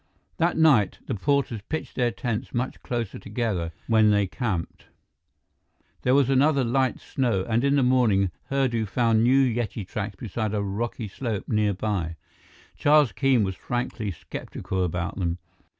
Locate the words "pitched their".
1.69-2.09